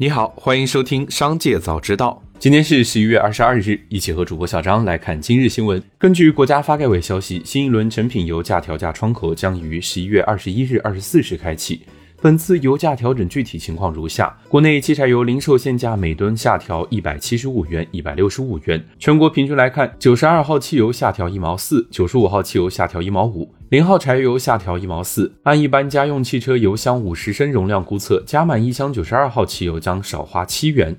[0.00, 2.22] 你好，欢迎收听《商界早知道》。
[2.38, 5.82] 今天是十一月二十二日，一起和主播小张来看今日新闻。
[5.98, 11.82] 根据国家发改委消息，新一轮成品油价调价窗口将于十一月二十一日二十四时开启。
[12.22, 18.82] 本次油价调整具体情况如下：国内汽柴油零售限价每吨下调一百七十五元、一百六十五元。
[18.98, 25.32] 全国平均来看，九十二号汽油下调一毛四，九十五号汽油下调一毛五，零号柴油下调一毛四。
[25.44, 30.96] 按一般家用汽车油箱五十升容量估测，加满一箱九十二号汽油将少花七元。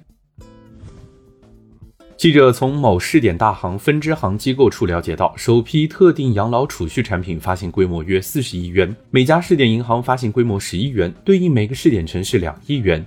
[2.15, 13.05] 记者从某试点大行分支行机构处了解到，首批特定养老储蓄产品发行规模约四十亿元，每家试点银行发行规模十亿元，对应每个试点城市两亿元。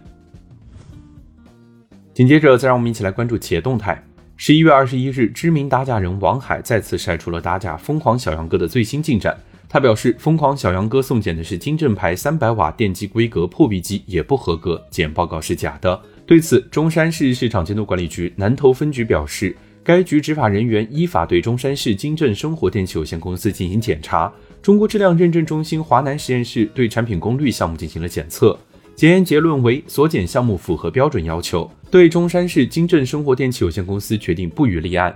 [2.13, 4.05] 紧接着，再让我们一起来关注企业动态。
[4.37, 9.35] 十一月二十一日，知名打假人王海再次晒出了打假“疯狂小杨哥”的最新进展。
[9.69, 16.01] 他表示，“疯狂小杨哥”送检的是金正牌三百瓦电机规格破壁机，也不合格，检报告是假的。
[16.25, 24.33] 对此，中山市市场监督管理局南头分局表示，该局执法人员依法对中山市金正生活电器有限公司进行检查。
[24.63, 28.59] 中国质量认证中心华南实验室对产品功率项目进行了检测，
[28.95, 35.15] 检验结论为所检项目符合标准要求，对中山市金正生活电器有限公司决定不予立案。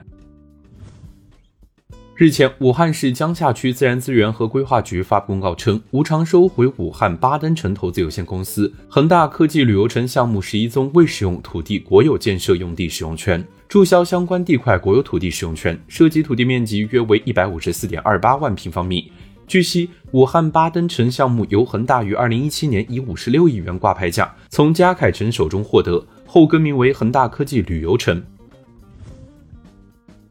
[2.19, 19.13] 日前，武汉市江夏区自然资源和规划局发布公告称，无偿收回武汉巴登城投资有限公司恒大科技旅游城项目十一宗未使用土地国有建设用地使用权，注销相关地块国有土地使用权，涉及土地面积约为一百五十四点二八万平方米。
[19.47, 28.21] 据悉，武汉巴登城项目由恒大于二零一七年以五十六亿元挂牌价从嘉凯城手中获得，后更名为恒大科技旅游城。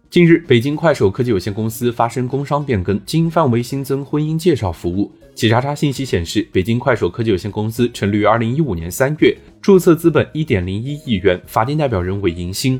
[0.09, 5.11] 近日，北京快手科技有限公司发生工商变更，经营范围新增婚姻介绍服务。
[5.35, 12.79] 企查查信息显示，北京快手科技有限公司成立于二零一五年三月，注册资本一点零一亿元，法定代表人为银星。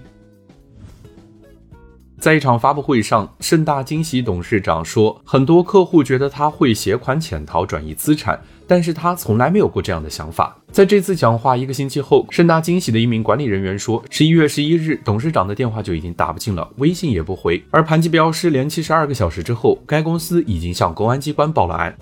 [2.28, 8.38] 在一场发布会上，盛大惊喜董事长说，很多客户觉得他会携款潜逃、转移资产。
[8.68, 10.54] 但是他从来没有过这样的想法。
[10.70, 21.98] 在这次讲话一个星期后，盛大惊喜的一名管理人员说，十一月十一日，董事长的电话就已经打不进了，微信也不回，而盘吉标失联七十二个小时之后，该公司已经向公安机关报了案。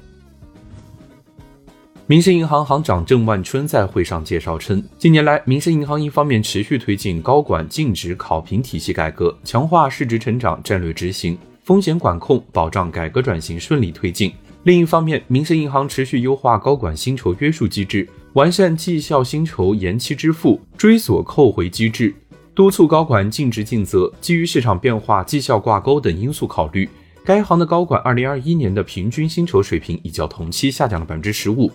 [2.08, 14.32] 民生银行行长郑万春在会上介绍称，近年来，民生银行一方面持续推进高管尽职考评体系改革，强化市值成长战略执行、风险管控，保障改革转型顺利推进。
[14.66, 22.14] 另一方面，民生银行持续优化高管薪酬约束机制，完善绩效薪酬延期支付、追索扣回机制，
[22.54, 24.14] 督促高管尽职尽责。
[24.22, 26.88] 基于市场变化、绩效挂钩等因素考虑，
[27.24, 31.72] 该行的高管2021年的平均薪酬水平已较同期下降了百分之十五。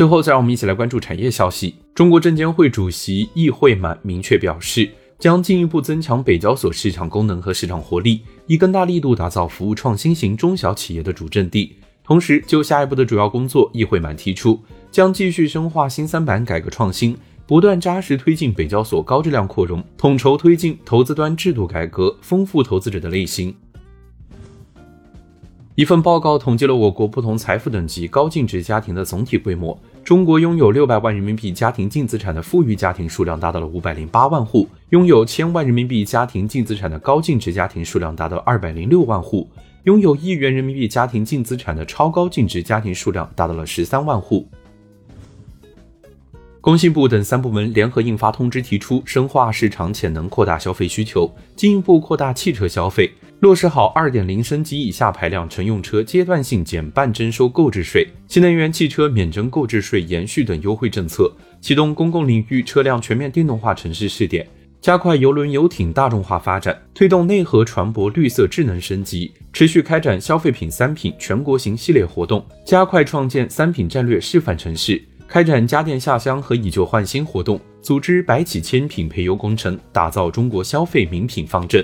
[0.00, 1.74] 最后，再让我们一起来关注产业消息。
[1.94, 4.88] 中国证监会主席易会满明确表示。
[5.18, 11.76] 将进一步增强北交所市场功能和市场活力，以更大力度打造服务创新型中小企业的主阵地。
[12.02, 14.58] 同时，就下一步的主要工作，议会满提出，
[14.90, 17.14] 将继续深化新三板改革创新，
[17.46, 23.54] 不断扎实推进北交所高质量扩容，统筹推进投资端制度改革，丰富投资者的类型。
[25.76, 29.78] 一份报告统计了我国不同财富等级高净值家庭的总体规模。
[30.02, 39.48] 中国拥有六百万人民币家庭净资产的富裕家庭数量达到了五百零八万户，拥有千万人民币家庭净资产的高净值家庭数量达到二百零六万户，
[39.84, 44.48] 拥有亿元人民币家庭净资产的超高净值家庭数量达到了十三万户。
[46.60, 53.10] 工信部等三部门联合印发通知，提出深化市场潜能，扩大消费需求，进一步扩大汽车消费，
[53.40, 64.46] 落实好二点零升级以下排量乘用车阶段性减半征收购置税、新能源汽车免征购置税延续等优惠政策，启动公共领域车辆全面电动化城市试点，
[64.82, 75.02] 加快邮轮游艇大众化发展，推动内河船舶绿色智能升级，持续开展消费品三品全国行系列活动，加快创建三品战略示范城市。
[75.26, 81.82] 开展家电下乡和以旧换新活动，组织百企千品培优工程，打造中国消费名品方阵。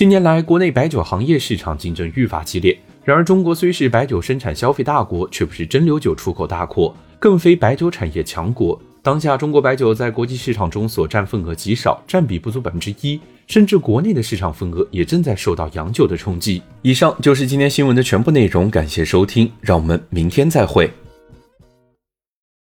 [0.00, 2.74] 近年来，国内白酒行业市场竞争愈发激烈。
[3.04, 8.80] 然而，中国虽是白酒生产消费大国，却不是蒸馏酒出口大国，更非白酒产业强国。
[9.02, 16.62] 当下，中国白酒在国际市场中所占份额极少，占比不足百分之一，甚至国内的市场份额也正在受到洋酒的冲击。
[16.80, 20.90] 以上就是今天新闻的全部内容，感谢收听，让我们明天再会。